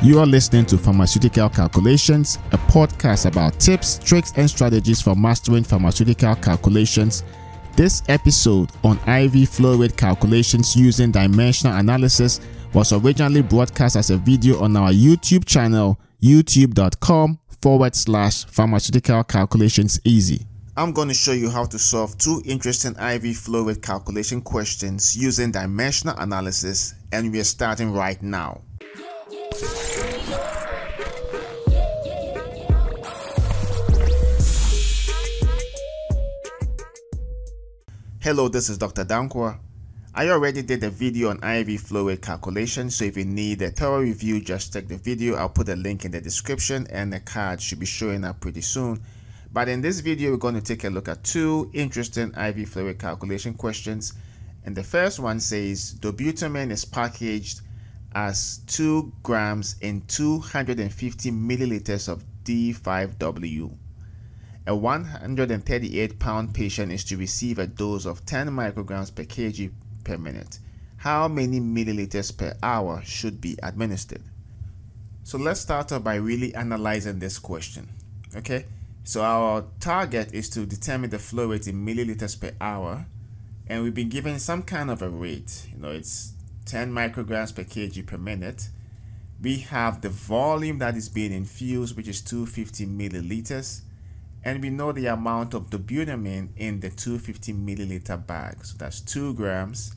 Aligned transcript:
You 0.00 0.20
are 0.20 0.26
listening 0.26 0.64
to 0.66 0.78
Pharmaceutical 0.78 1.48
Calculations, 1.48 2.38
a 2.52 2.56
podcast 2.56 3.26
about 3.26 3.58
tips, 3.58 3.98
tricks, 3.98 4.32
and 4.36 4.48
strategies 4.48 5.02
for 5.02 5.16
mastering 5.16 5.64
pharmaceutical 5.64 6.36
calculations. 6.36 7.24
This 7.74 8.04
episode 8.08 8.70
on 8.84 8.96
IV 9.08 9.48
flow 9.48 9.76
rate 9.76 9.96
calculations 9.96 10.76
using 10.76 11.10
dimensional 11.10 11.76
analysis 11.76 12.40
was 12.72 12.92
originally 12.92 13.42
broadcast 13.42 13.96
as 13.96 14.10
a 14.10 14.16
video 14.18 14.62
on 14.62 14.76
our 14.76 14.92
YouTube 14.92 15.44
channel, 15.44 15.98
youtube.com 16.22 17.36
forward 17.60 17.96
slash 17.96 18.44
pharmaceutical 18.44 19.24
calculations 19.24 20.00
easy. 20.04 20.46
I'm 20.76 20.92
going 20.92 21.08
to 21.08 21.14
show 21.14 21.32
you 21.32 21.50
how 21.50 21.64
to 21.64 21.78
solve 21.78 22.16
two 22.18 22.40
interesting 22.44 22.94
IV 22.94 23.36
flow 23.36 23.64
rate 23.64 23.82
calculation 23.82 24.42
questions 24.42 25.16
using 25.16 25.50
dimensional 25.50 26.14
analysis, 26.18 26.94
and 27.10 27.32
we 27.32 27.40
are 27.40 27.44
starting 27.44 27.92
right 27.92 28.22
now. 28.22 28.60
Hello, 38.28 38.46
this 38.46 38.68
is 38.68 38.76
Dr. 38.76 39.06
Dankwa. 39.06 39.58
I 40.14 40.28
already 40.28 40.60
did 40.60 40.84
a 40.84 40.90
video 40.90 41.30
on 41.30 41.42
IV 41.42 41.90
rate 41.92 42.20
calculation, 42.20 42.90
so 42.90 43.06
if 43.06 43.16
you 43.16 43.24
need 43.24 43.62
a 43.62 43.70
thorough 43.70 44.02
review, 44.02 44.42
just 44.42 44.74
check 44.74 44.86
the 44.86 44.98
video. 44.98 45.36
I'll 45.36 45.48
put 45.48 45.70
a 45.70 45.76
link 45.76 46.04
in 46.04 46.10
the 46.10 46.20
description 46.20 46.86
and 46.90 47.10
the 47.10 47.20
card 47.20 47.58
should 47.58 47.80
be 47.80 47.86
showing 47.86 48.24
up 48.24 48.38
pretty 48.40 48.60
soon. 48.60 49.00
But 49.50 49.70
in 49.70 49.80
this 49.80 50.00
video, 50.00 50.30
we're 50.30 50.36
going 50.36 50.56
to 50.56 50.60
take 50.60 50.84
a 50.84 50.90
look 50.90 51.08
at 51.08 51.24
two 51.24 51.70
interesting 51.72 52.34
IV 52.34 52.76
rate 52.76 52.98
calculation 52.98 53.54
questions. 53.54 54.12
And 54.66 54.76
the 54.76 54.84
first 54.84 55.20
one 55.20 55.40
says, 55.40 55.94
dobutamine 55.94 56.70
is 56.70 56.84
packaged 56.84 57.62
as 58.14 58.58
2 58.66 59.10
grams 59.22 59.76
in 59.80 60.02
250 60.02 61.30
milliliters 61.30 62.10
of 62.10 62.26
D5W. 62.44 63.74
A 64.68 64.76
138 64.76 66.18
pound 66.18 66.52
patient 66.52 66.92
is 66.92 67.02
to 67.04 67.16
receive 67.16 67.58
a 67.58 67.66
dose 67.66 68.04
of 68.04 68.26
10 68.26 68.48
micrograms 68.50 69.14
per 69.14 69.24
kg 69.24 69.70
per 70.04 70.18
minute. 70.18 70.58
How 70.98 71.26
many 71.26 71.58
milliliters 71.58 72.36
per 72.36 72.54
hour 72.62 73.00
should 73.02 73.40
be 73.40 73.56
administered? 73.62 74.20
So 75.24 75.38
let's 75.38 75.60
start 75.60 75.90
off 75.90 76.04
by 76.04 76.16
really 76.16 76.54
analyzing 76.54 77.18
this 77.18 77.38
question. 77.38 77.88
Okay, 78.36 78.66
so 79.04 79.22
our 79.22 79.64
target 79.80 80.34
is 80.34 80.50
to 80.50 80.66
determine 80.66 81.08
the 81.08 81.18
flow 81.18 81.46
rate 81.46 81.66
in 81.66 81.86
milliliters 81.86 82.38
per 82.38 82.52
hour, 82.60 83.06
and 83.68 83.82
we've 83.82 83.94
been 83.94 84.10
given 84.10 84.38
some 84.38 84.62
kind 84.62 84.90
of 84.90 85.00
a 85.00 85.08
rate. 85.08 85.66
You 85.72 85.80
know, 85.80 85.92
it's 85.92 86.34
10 86.66 86.92
micrograms 86.92 87.54
per 87.54 87.64
kg 87.64 88.06
per 88.06 88.18
minute. 88.18 88.68
We 89.40 89.60
have 89.60 90.02
the 90.02 90.10
volume 90.10 90.76
that 90.80 90.94
is 90.94 91.08
being 91.08 91.32
infused, 91.32 91.96
which 91.96 92.08
is 92.08 92.20
250 92.20 92.84
milliliters, 92.84 93.80
and 94.44 94.62
we 94.62 94.70
know 94.70 94.92
the 94.92 95.06
amount 95.06 95.54
of 95.54 95.70
dobutamine 95.70 96.50
in 96.56 96.80
the 96.80 96.90
250 96.90 97.52
milliliter 97.52 98.26
bag. 98.26 98.64
So 98.64 98.76
that's 98.78 99.00
2 99.00 99.34
grams, 99.34 99.94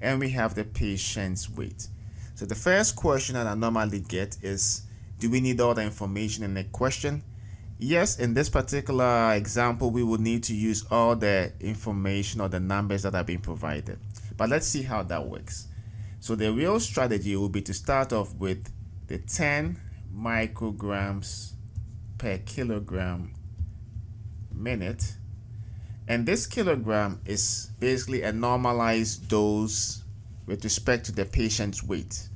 and 0.00 0.18
we 0.18 0.30
have 0.30 0.54
the 0.54 0.64
patient's 0.64 1.50
weight. 1.50 1.88
So 2.34 2.46
the 2.46 2.54
first 2.54 2.96
question 2.96 3.34
that 3.34 3.46
I 3.46 3.54
normally 3.54 4.00
get 4.00 4.36
is, 4.42 4.82
do 5.18 5.30
we 5.30 5.40
need 5.40 5.60
all 5.60 5.74
the 5.74 5.82
information 5.82 6.42
in 6.42 6.54
the 6.54 6.64
question? 6.64 7.22
Yes, 7.78 8.18
in 8.18 8.34
this 8.34 8.48
particular 8.48 9.34
example, 9.34 9.90
we 9.90 10.02
would 10.02 10.20
need 10.20 10.44
to 10.44 10.54
use 10.54 10.84
all 10.90 11.16
the 11.16 11.52
information 11.60 12.40
or 12.40 12.48
the 12.48 12.60
numbers 12.60 13.02
that 13.02 13.14
are 13.14 13.24
being 13.24 13.40
provided. 13.40 13.98
But 14.36 14.48
let's 14.48 14.66
see 14.66 14.82
how 14.82 15.02
that 15.04 15.26
works. 15.26 15.68
So 16.20 16.34
the 16.34 16.52
real 16.52 16.78
strategy 16.80 17.36
will 17.36 17.48
be 17.48 17.62
to 17.62 17.74
start 17.74 18.12
off 18.12 18.34
with 18.36 18.72
the 19.08 19.18
10 19.18 19.80
micrograms 20.16 21.52
per 22.18 22.38
kilogram 22.38 23.34
minute. 24.62 25.16
And 26.08 26.26
this 26.26 26.46
kilogram 26.46 27.20
is 27.26 27.70
basically 27.78 28.22
a 28.22 28.32
normalized 28.32 29.28
dose 29.28 30.02
with 30.46 30.64
respect 30.64 31.06
to 31.06 31.12
the 31.12 31.24
patient's 31.24 31.82
weight. 31.82 32.28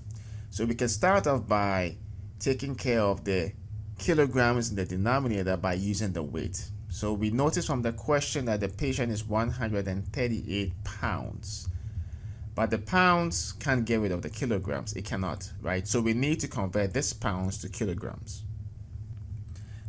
So 0.51 0.65
we 0.65 0.75
can 0.75 0.89
start 0.89 1.27
off 1.27 1.47
by 1.47 1.97
taking 2.39 2.75
care 2.75 3.03
of 3.03 3.25
the 3.25 3.53
kilograms 3.99 4.71
in 4.71 4.77
the 4.77 4.85
denominator 4.85 5.57
by 5.57 5.75
using 5.75 6.13
the 6.13 6.23
weight. 6.23 6.71
So 6.89 7.13
we 7.13 7.31
notice 7.31 7.67
from 7.67 7.83
the 7.83 7.93
question 7.93 8.47
that 8.47 8.61
the 8.61 8.69
patient 8.69 9.13
is 9.13 9.25
138 9.27 10.85
pounds. 10.85 11.69
But 12.55 12.71
the 12.71 12.79
pounds 12.79 13.53
can't 13.53 13.85
get 13.85 14.01
rid 14.01 14.13
of 14.13 14.23
the 14.23 14.31
kilograms. 14.31 14.95
It 14.95 15.05
cannot, 15.05 15.53
right? 15.61 15.87
So 15.87 16.01
we 16.01 16.15
need 16.15 16.41
to 16.41 16.49
convert 16.49 16.95
this 16.95 17.13
pounds 17.13 17.59
to 17.59 17.69
kilograms. 17.69 18.45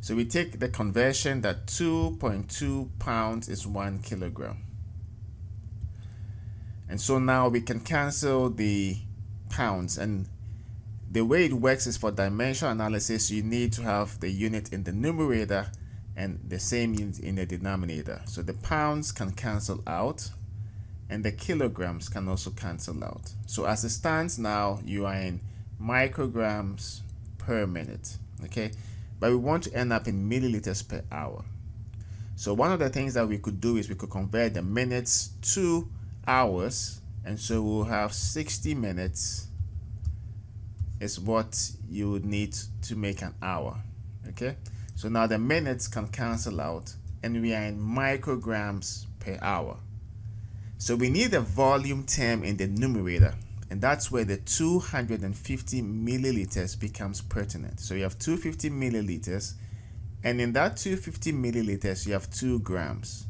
So 0.07 0.15
we 0.15 0.23
take 0.23 0.61
the 0.61 0.69
conversion 0.69 1.41
that 1.41 1.65
2.2 1.65 2.97
pounds 2.97 3.49
is 3.49 3.67
1 3.67 3.99
kilogram. 3.99 4.63
And 6.87 7.01
so 7.01 7.19
now 7.19 7.49
we 7.49 7.59
can 7.59 7.81
cancel 7.81 8.49
the 8.49 8.99
pounds 9.49 9.97
and 9.97 10.29
the 11.11 11.25
way 11.25 11.43
it 11.43 11.51
works 11.51 11.87
is 11.87 11.97
for 11.97 12.11
dimensional 12.11 12.71
analysis, 12.71 13.29
you 13.31 13.43
need 13.43 13.73
to 13.73 13.81
have 13.81 14.17
the 14.21 14.29
unit 14.29 14.71
in 14.71 14.85
the 14.85 14.93
numerator 14.93 15.71
and 16.15 16.39
the 16.47 16.57
same 16.57 16.93
unit 16.93 17.19
in 17.19 17.35
the 17.35 17.45
denominator. 17.45 18.21
So 18.27 18.41
the 18.41 18.53
pounds 18.53 19.11
can 19.11 19.31
cancel 19.31 19.83
out 19.85 20.29
and 21.09 21.25
the 21.25 21.33
kilograms 21.33 22.07
can 22.07 22.29
also 22.29 22.51
cancel 22.51 23.03
out. 23.03 23.33
So 23.45 23.65
as 23.65 23.83
it 23.83 23.89
stands 23.89 24.39
now, 24.39 24.79
you 24.85 25.05
are 25.05 25.15
in 25.15 25.41
micrograms 25.81 27.01
per 27.39 27.67
minute, 27.67 28.15
okay? 28.45 28.71
But 29.19 29.31
we 29.31 29.37
want 29.37 29.63
to 29.63 29.73
end 29.73 29.91
up 29.91 30.07
in 30.07 30.29
milliliters 30.29 30.87
per 30.87 31.03
hour. 31.11 31.43
So 32.35 32.53
one 32.53 32.71
of 32.71 32.79
the 32.79 32.89
things 32.89 33.15
that 33.15 33.27
we 33.27 33.39
could 33.39 33.59
do 33.59 33.77
is 33.77 33.89
we 33.89 33.95
could 33.95 34.11
convert 34.11 34.53
the 34.53 34.61
minutes 34.61 35.31
to 35.53 35.89
hours, 36.27 37.01
and 37.25 37.39
so 37.39 37.61
we'll 37.63 37.85
have 37.85 38.13
60 38.13 38.75
minutes 38.75 39.47
is 40.99 41.19
what 41.19 41.71
you 41.89 42.11
would 42.11 42.25
need 42.25 42.55
to 42.83 42.95
make 42.95 43.21
an 43.21 43.33
hour. 43.41 43.77
Okay, 44.29 44.55
so 44.95 45.09
now 45.09 45.27
the 45.27 45.37
minutes 45.37 45.87
can 45.87 46.07
cancel 46.07 46.59
out 46.59 46.93
and 47.23 47.41
we 47.41 47.53
are 47.53 47.63
in 47.63 47.79
micrograms 47.79 49.05
per 49.19 49.37
hour. 49.41 49.77
So 50.77 50.95
we 50.95 51.09
need 51.09 51.31
the 51.31 51.41
volume 51.41 52.05
term 52.05 52.43
in 52.43 52.57
the 52.57 52.67
numerator 52.67 53.33
and 53.69 53.81
that's 53.81 54.11
where 54.11 54.23
the 54.23 54.37
250 54.37 55.81
milliliters 55.81 56.79
becomes 56.79 57.21
pertinent. 57.21 57.79
So 57.79 57.95
you 57.95 58.03
have 58.03 58.17
250 58.17 58.69
milliliters 58.69 59.53
and 60.23 60.39
in 60.39 60.53
that 60.53 60.77
250 60.77 61.33
milliliters 61.33 62.07
you 62.07 62.13
have 62.13 62.29
2 62.29 62.59
grams. 62.59 63.25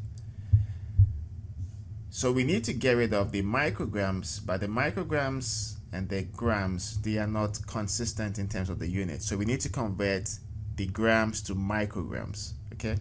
So 2.10 2.32
we 2.32 2.44
need 2.44 2.64
to 2.64 2.72
get 2.72 2.92
rid 2.92 3.12
of 3.12 3.32
the 3.32 3.42
micrograms, 3.42 4.44
but 4.44 4.60
the 4.60 4.66
micrograms 4.66 5.74
and 5.92 6.08
the 6.08 6.22
grams, 6.22 7.00
they 7.02 7.18
are 7.18 7.26
not 7.26 7.58
consistent 7.66 8.38
in 8.38 8.48
terms 8.48 8.70
of 8.70 8.78
the 8.78 8.88
unit. 8.88 9.22
So 9.22 9.36
we 9.36 9.44
need 9.44 9.60
to 9.60 9.68
convert 9.68 10.30
the 10.76 10.86
grams 10.86 11.42
to 11.42 11.54
micrograms, 11.54 12.52
okay? 12.74 12.96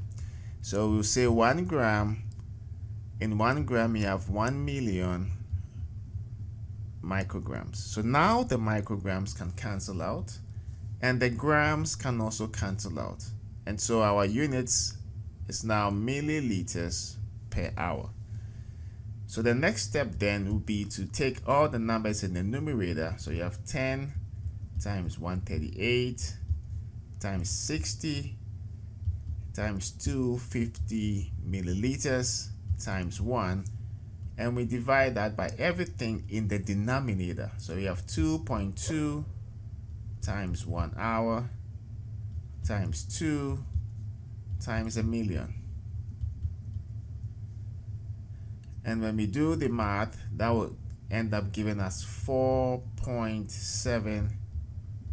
So 0.61 0.89
we'll 0.89 1.03
say 1.03 1.27
one 1.27 1.65
gram, 1.65 2.23
in 3.19 3.37
one 3.37 3.63
gram 3.63 3.95
you 3.95 4.05
have 4.05 4.29
one 4.29 4.65
million 4.65 5.31
micrograms. 7.07 7.77
So 7.77 8.01
now 8.01 8.43
the 8.43 8.57
micrograms 8.57 9.35
can 9.37 9.51
cancel 9.51 10.01
out 10.01 10.37
and 11.01 11.19
the 11.19 11.29
grams 11.29 11.95
can 11.95 12.19
also 12.19 12.47
cancel 12.47 12.99
out. 12.99 13.23
And 13.65 13.79
so 13.79 14.01
our 14.01 14.25
units 14.25 14.97
is 15.47 15.63
now 15.63 15.89
milliliters 15.89 17.15
per 17.49 17.71
hour. 17.77 18.09
So 19.27 19.41
the 19.41 19.53
next 19.53 19.83
step 19.83 20.19
then 20.19 20.45
will 20.47 20.59
be 20.59 20.85
to 20.85 21.05
take 21.05 21.39
all 21.47 21.67
the 21.67 21.79
numbers 21.79 22.23
in 22.23 22.33
the 22.33 22.43
numerator. 22.43 23.15
So 23.17 23.31
you 23.31 23.43
have 23.43 23.65
10 23.65 24.13
times 24.81 25.19
138 25.19 26.35
times 27.19 27.49
60 27.49 28.35
times 29.53 29.91
250 29.91 31.31
milliliters 31.49 32.49
times 32.79 33.19
1 33.19 33.65
and 34.37 34.55
we 34.55 34.65
divide 34.65 35.15
that 35.15 35.35
by 35.35 35.51
everything 35.57 36.23
in 36.29 36.47
the 36.47 36.59
denominator. 36.59 37.51
So 37.57 37.75
we 37.75 37.85
have 37.85 38.05
2.2 38.05 39.25
times 40.21 40.65
1 40.65 40.95
hour 40.97 41.49
times 42.67 43.03
2 43.17 43.57
times 44.59 44.97
a 44.97 45.03
million. 45.03 45.53
And 48.83 49.01
when 49.01 49.15
we 49.17 49.25
do 49.25 49.55
the 49.55 49.69
math, 49.69 50.17
that 50.35 50.49
will 50.49 50.75
end 51.09 51.33
up 51.33 51.51
giving 51.51 51.79
us 51.79 52.05
4.7 52.05 54.29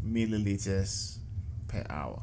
milliliters 0.05 1.19
per 1.69 1.85
hour. 1.89 2.23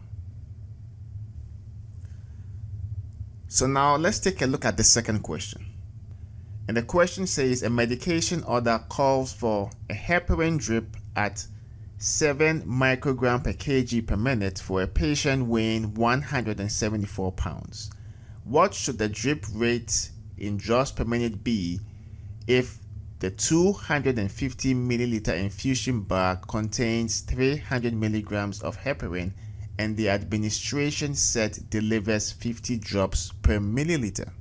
So 3.47 3.67
now 3.67 3.97
let's 3.97 4.19
take 4.19 4.41
a 4.41 4.45
look 4.45 4.63
at 4.63 4.77
the 4.77 4.83
second 4.83 5.23
question. 5.23 5.70
And 6.71 6.77
the 6.77 6.83
question 6.83 7.27
says 7.27 7.63
a 7.63 7.69
medication 7.69 8.43
order 8.43 8.81
calls 8.87 9.33
for 9.33 9.71
a 9.89 9.93
heparin 9.93 10.57
drip 10.57 10.95
at 11.17 11.45
7 11.97 12.61
microgram 12.61 13.43
per 13.43 13.51
kg 13.51 14.07
per 14.07 14.15
minute 14.15 14.57
for 14.57 14.81
a 14.81 14.87
patient 14.87 15.47
weighing 15.47 15.93
174 15.95 17.33
pounds. 17.33 17.91
What 18.45 18.73
should 18.73 18.99
the 18.99 19.09
drip 19.09 19.45
rate 19.53 20.11
in 20.37 20.55
drops 20.55 20.93
per 20.93 21.03
minute 21.03 21.43
be 21.43 21.81
if 22.47 22.77
the 23.19 23.31
250 23.31 24.73
milliliter 24.73 25.37
infusion 25.37 26.03
bag 26.03 26.47
contains 26.47 27.19
300 27.19 27.93
milligrams 27.93 28.61
of 28.61 28.77
heparin 28.77 29.33
and 29.77 29.97
the 29.97 30.07
administration 30.07 31.15
set 31.15 31.69
delivers 31.69 32.31
50 32.31 32.77
drops 32.77 33.33
per 33.41 33.59
milliliter? 33.59 34.31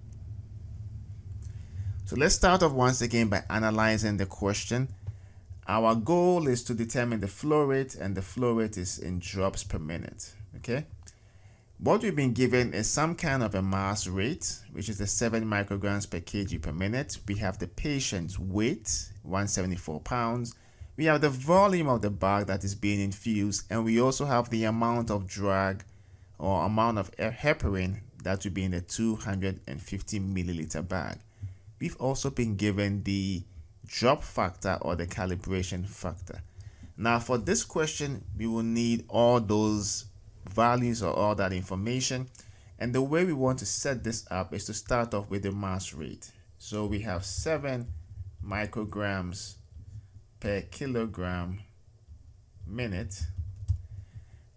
So 2.10 2.16
let's 2.16 2.34
start 2.34 2.64
off 2.64 2.72
once 2.72 3.02
again 3.02 3.28
by 3.28 3.44
analyzing 3.48 4.16
the 4.16 4.26
question 4.26 4.88
our 5.68 5.94
goal 5.94 6.48
is 6.48 6.64
to 6.64 6.74
determine 6.74 7.20
the 7.20 7.28
flow 7.28 7.62
rate 7.62 7.94
and 7.94 8.16
the 8.16 8.20
flow 8.20 8.54
rate 8.54 8.76
is 8.76 8.98
in 8.98 9.20
drops 9.20 9.62
per 9.62 9.78
minute. 9.78 10.34
Okay. 10.56 10.86
What 11.78 12.02
we've 12.02 12.16
been 12.16 12.32
given 12.32 12.74
is 12.74 12.90
some 12.90 13.14
kind 13.14 13.44
of 13.44 13.54
a 13.54 13.62
mass 13.62 14.08
rate, 14.08 14.58
which 14.72 14.88
is 14.88 14.98
the 14.98 15.06
7 15.06 15.44
micrograms 15.44 16.10
per 16.10 16.18
kg 16.18 16.60
per 16.60 16.72
minute. 16.72 17.16
We 17.28 17.36
have 17.36 17.60
the 17.60 17.68
patient's 17.68 18.40
weight, 18.40 19.12
174 19.22 20.00
pounds. 20.00 20.56
We 20.96 21.04
have 21.04 21.20
the 21.20 21.30
volume 21.30 21.86
of 21.86 22.02
the 22.02 22.10
bag 22.10 22.46
that 22.46 22.64
is 22.64 22.74
being 22.74 22.98
infused, 22.98 23.66
and 23.70 23.84
we 23.84 24.00
also 24.00 24.24
have 24.24 24.50
the 24.50 24.64
amount 24.64 25.12
of 25.12 25.28
drug 25.28 25.84
or 26.40 26.64
amount 26.64 26.98
of 26.98 27.12
heparin 27.12 28.00
that 28.24 28.42
will 28.42 28.50
be 28.50 28.64
in 28.64 28.72
the 28.72 28.80
250 28.80 30.18
milliliter 30.18 30.88
bag. 30.88 31.18
We've 31.80 31.96
also 31.96 32.30
been 32.30 32.56
given 32.56 33.02
the 33.04 33.42
drop 33.86 34.22
factor 34.22 34.78
or 34.82 34.96
the 34.96 35.06
calibration 35.06 35.86
factor. 35.88 36.42
Now 36.96 37.18
for 37.18 37.38
this 37.38 37.64
question, 37.64 38.24
we 38.36 38.46
will 38.46 38.62
need 38.62 39.06
all 39.08 39.40
those 39.40 40.04
values 40.48 41.02
or 41.02 41.14
all 41.14 41.34
that 41.36 41.52
information. 41.52 42.28
And 42.78 42.94
the 42.94 43.02
way 43.02 43.24
we 43.24 43.32
want 43.32 43.58
to 43.60 43.66
set 43.66 44.04
this 44.04 44.26
up 44.30 44.54
is 44.54 44.66
to 44.66 44.74
start 44.74 45.14
off 45.14 45.30
with 45.30 45.42
the 45.42 45.52
mass 45.52 45.94
rate. 45.94 46.30
So 46.58 46.84
we 46.86 47.00
have 47.00 47.24
7 47.24 47.86
micrograms 48.44 49.56
per 50.38 50.60
kilogram 50.62 51.60
minute. 52.66 53.22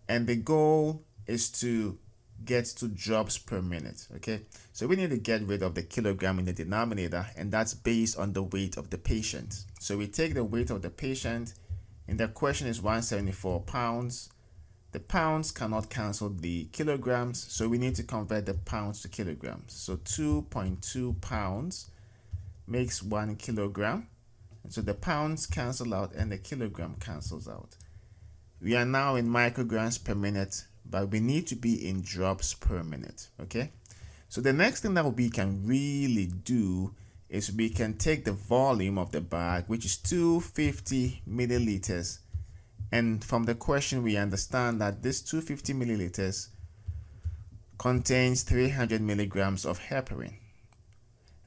And 0.08 0.28
the 0.28 0.36
goal 0.36 1.06
is 1.26 1.50
to 1.62 1.98
get 2.46 2.66
to 2.66 2.88
drops 2.88 3.38
per 3.38 3.62
minute 3.62 4.08
okay? 4.16 4.42
So 4.72 4.88
we 4.88 4.96
need 4.96 5.10
to 5.12 5.18
get 5.18 5.44
rid 5.44 5.64
of 5.64 5.76
the 5.76 5.84
kilogram 5.84 6.40
in 6.40 6.46
the 6.46 6.54
denominator 6.54 7.28
and 7.38 7.52
that's 7.52 7.74
based 7.74 8.18
on 8.18 8.34
the 8.34 8.44
weight 8.44 8.78
of 8.78 8.90
the 8.90 8.98
patient. 8.98 9.64
So 9.80 9.98
we 9.98 10.08
take 10.08 10.34
the 10.34 10.44
weight 10.44 10.70
of 10.70 10.82
the 10.82 10.90
patient 10.90 11.54
and 12.08 12.20
the 12.20 12.28
question 12.28 12.68
is 12.68 12.82
174 12.82 13.62
pounds. 13.62 14.30
The 14.92 15.00
pounds 15.00 15.52
cannot 15.52 15.90
cancel 15.90 16.30
the 16.30 16.66
kilograms 16.66 17.46
so 17.50 17.68
we 17.68 17.78
need 17.78 17.96
to 17.96 18.04
convert 18.04 18.46
the 18.46 18.54
pounds 18.54 19.02
to 19.02 19.08
kilograms. 19.08 19.74
So 19.74 19.98
2.2 19.98 21.22
pounds 21.22 21.90
makes 22.68 23.02
one 23.04 23.36
kilogram. 23.36 24.08
And 24.64 24.72
so 24.72 24.82
the 24.82 24.94
pounds 24.94 25.46
cancel 25.46 25.94
out 25.94 26.14
and 26.14 26.32
the 26.32 26.38
kilogram 26.38 26.96
cancels 27.00 27.48
out. 27.48 27.76
We 28.62 28.76
are 28.76 28.86
now 28.86 29.16
in 29.16 29.28
micrograms 29.28 30.02
per 30.02 30.16
minute 30.16 30.64
but 30.90 31.10
we 31.10 31.20
need 31.20 31.48
to 31.48 31.56
be 31.56 31.88
in 31.88 32.02
drops 32.02 32.54
per 32.54 32.84
minute 32.84 33.28
okay? 33.40 33.72
So 34.30 34.42
the 34.42 34.54
next 34.54 34.82
thing 34.82 34.96
that 34.96 35.06
we 35.16 35.30
can 35.30 35.66
really 35.66 36.26
do 36.26 36.96
is 37.30 37.52
we 37.52 37.70
can 37.70 37.96
take 37.96 38.26
the 38.26 38.32
volume 38.32 38.98
of 38.98 39.12
the 39.12 39.22
bag 39.22 39.66
which 39.68 39.86
is 39.86 39.98
250 39.98 41.22
milliliters. 41.30 42.20
And 42.92 43.24
from 43.24 43.44
the 43.44 43.56
question 43.56 44.04
we 44.04 44.18
understand 44.18 44.82
that 44.82 45.04
this 45.04 45.22
250 45.22 45.74
milliliters 45.74 46.48
contains 47.78 48.44
300 48.44 49.02
milligrams 49.02 49.66
of 49.66 49.80
heparin. 49.80 50.34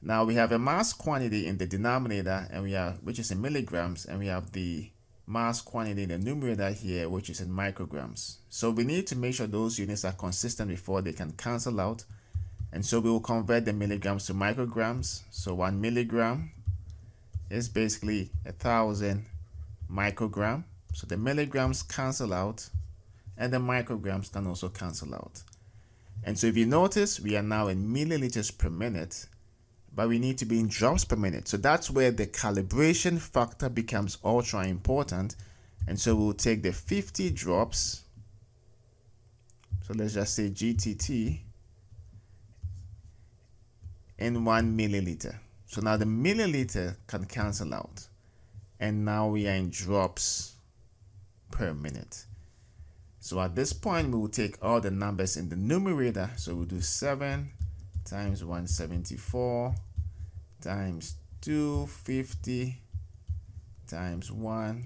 Now 0.01 0.23
we 0.23 0.35
have 0.35 0.51
a 0.51 0.59
mass 0.59 0.93
quantity 0.93 1.47
in 1.47 1.57
the 1.57 1.65
denominator 1.65 2.47
and 2.51 2.63
we 2.63 2.71
have 2.73 3.03
which 3.03 3.19
is 3.19 3.31
in 3.31 3.41
milligrams 3.41 4.05
and 4.05 4.19
we 4.19 4.27
have 4.27 4.51
the 4.51 4.91
mass 5.27 5.61
quantity 5.61 6.03
in 6.03 6.09
the 6.09 6.17
numerator 6.17 6.71
here, 6.71 7.09
which 7.09 7.29
is 7.29 7.41
in 7.41 7.49
micrograms. 7.49 8.37
So 8.49 8.71
we 8.71 8.85
need 8.85 9.05
to 9.07 9.15
make 9.17 9.35
sure 9.35 9.45
those 9.45 9.77
units 9.77 10.05
are 10.05 10.13
consistent 10.13 10.69
before 10.69 11.01
they 11.01 11.11
can 11.11 11.33
cancel 11.33 11.79
out. 11.81 12.05
And 12.71 12.85
so 12.85 12.99
we 12.99 13.09
will 13.09 13.19
convert 13.19 13.65
the 13.65 13.73
milligrams 13.73 14.25
to 14.27 14.33
micrograms. 14.33 15.23
So 15.29 15.55
one 15.55 15.81
milligram 15.81 16.51
is 17.49 17.67
basically 17.67 18.31
a 18.45 18.53
thousand 18.53 19.25
microgram. 19.91 20.63
So 20.93 21.05
the 21.07 21.17
milligrams 21.17 21.83
cancel 21.83 22.33
out 22.33 22.69
and 23.37 23.53
the 23.53 23.57
micrograms 23.57 24.31
can 24.31 24.47
also 24.47 24.69
cancel 24.69 25.13
out. 25.13 25.43
And 26.23 26.39
so 26.39 26.47
if 26.47 26.57
you 26.57 26.65
notice, 26.65 27.19
we 27.19 27.35
are 27.37 27.43
now 27.43 27.67
in 27.67 27.93
milliliters 27.93 28.57
per 28.57 28.69
minute 28.69 29.27
but 29.97 30.09
we 30.09 30.19
need 30.19 30.37
to 30.37 30.45
be 30.45 30.59
in 30.59 30.67
drops 30.67 31.03
per 31.03 31.15
minute. 31.15 31.47
So 31.47 31.57
that's 31.57 31.89
where 31.89 32.11
the 32.11 32.27
calibration 32.27 33.19
factor 33.19 33.67
becomes 33.67 34.19
ultra 34.23 34.67
important. 34.67 35.35
And 35.87 35.99
so 35.99 36.15
we'll 36.15 36.33
take 36.33 36.61
the 36.61 36.71
50 36.71 37.31
drops. 37.31 38.03
So 39.81 39.95
let's 39.95 40.13
just 40.13 40.35
say 40.35 40.51
GTT 40.51 41.39
in 44.19 44.45
one 44.45 44.77
milliliter. 44.77 45.39
So 45.65 45.81
now 45.81 45.97
the 45.97 46.05
milliliter 46.05 46.97
can 47.07 47.25
cancel 47.25 47.73
out. 47.73 48.07
And 48.79 49.03
now 49.03 49.29
we 49.29 49.47
are 49.47 49.55
in 49.55 49.71
drops 49.71 50.57
per 51.49 51.73
minute. 51.73 52.23
So 53.19 53.41
at 53.41 53.55
this 53.55 53.73
point, 53.73 54.11
we 54.11 54.19
will 54.19 54.29
take 54.29 54.63
all 54.63 54.79
the 54.79 54.91
numbers 54.91 55.37
in 55.37 55.49
the 55.49 55.55
numerator. 55.55 56.29
So 56.35 56.53
we'll 56.53 56.65
do 56.65 56.81
7 56.81 57.49
times 58.05 58.43
174 58.43 59.73
times 60.67 61.15
250 61.39 62.81
times 63.87 64.29
1 64.29 64.83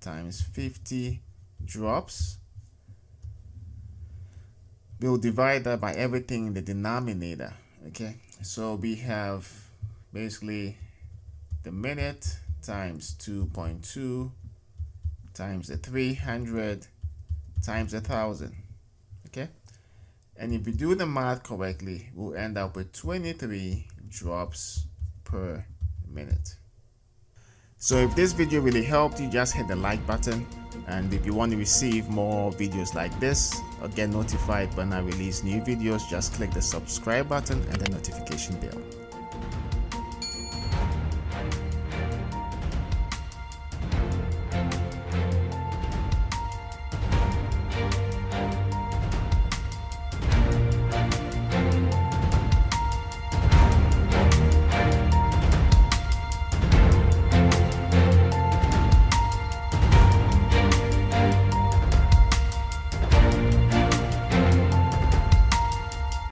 times 0.00 0.40
50 0.40 1.20
drops. 1.64 2.38
We'll 5.00 5.16
divide 5.16 5.64
that 5.64 5.80
by 5.80 5.94
everything 5.94 6.46
in 6.46 6.54
the 6.54 6.62
denominator. 6.62 7.52
Okay, 7.88 8.14
so 8.42 8.76
we 8.76 8.94
have 8.94 9.50
basically 10.12 10.76
the 11.64 11.72
minute 11.72 12.36
times 12.62 13.16
2.2 13.18 14.30
times 15.34 15.66
the 15.66 15.78
300 15.78 16.86
times 17.60 17.92
a 17.92 18.00
thousand. 18.00 18.54
Okay, 19.26 19.48
and 20.36 20.52
if 20.52 20.64
we 20.64 20.70
do 20.70 20.94
the 20.94 21.06
math 21.06 21.42
correctly, 21.42 22.08
we'll 22.14 22.36
end 22.36 22.56
up 22.56 22.76
with 22.76 22.92
23 22.92 23.88
drops 24.08 24.86
per 25.24 25.64
minute. 26.08 26.56
So 27.78 27.96
if 27.96 28.14
this 28.14 28.32
video 28.32 28.60
really 28.60 28.84
helped 28.84 29.18
you, 29.18 29.28
just 29.28 29.54
hit 29.54 29.66
the 29.66 29.74
like 29.74 30.06
button. 30.06 30.46
And 30.86 31.12
if 31.12 31.26
you 31.26 31.34
want 31.34 31.50
to 31.50 31.58
receive 31.58 32.08
more 32.08 32.52
videos 32.52 32.94
like 32.94 33.18
this 33.18 33.60
or 33.82 33.88
get 33.88 34.10
notified 34.10 34.72
when 34.76 34.92
I 34.92 35.00
release 35.00 35.42
new 35.42 35.60
videos, 35.60 36.08
just 36.08 36.34
click 36.34 36.52
the 36.52 36.62
subscribe 36.62 37.28
button 37.28 37.60
and 37.70 37.80
the 37.80 37.90
notification 37.90 38.54
bell. 38.60 39.01